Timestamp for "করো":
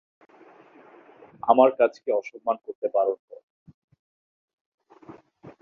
3.27-3.43